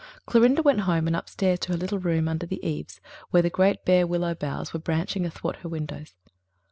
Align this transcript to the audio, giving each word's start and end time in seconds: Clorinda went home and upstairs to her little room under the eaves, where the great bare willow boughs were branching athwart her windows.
Clorinda 0.25 0.63
went 0.63 0.79
home 0.79 1.05
and 1.05 1.15
upstairs 1.15 1.59
to 1.59 1.73
her 1.73 1.77
little 1.77 1.99
room 1.99 2.27
under 2.27 2.47
the 2.47 2.59
eaves, 2.67 2.99
where 3.29 3.43
the 3.43 3.51
great 3.51 3.85
bare 3.85 4.07
willow 4.07 4.33
boughs 4.33 4.73
were 4.73 4.79
branching 4.79 5.27
athwart 5.27 5.57
her 5.57 5.69
windows. 5.69 6.15